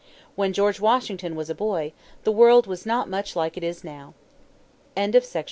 When 0.35 0.51
George 0.51 0.79
Washington 0.79 1.35
was 1.35 1.51
a 1.51 1.53
boy 1.53 1.93
the 2.23 2.31
world 2.31 2.65
was 2.65 2.87
not 2.87 3.07
much 3.07 3.35
like 3.35 3.55
it 3.55 3.63
is 3.63 3.83
now. 3.83 4.15
II. 4.97 5.21